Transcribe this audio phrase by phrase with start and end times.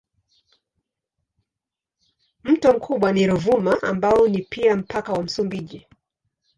[2.43, 5.87] Mto mkubwa ni Ruvuma ambao ni pia mpaka wa Msumbiji.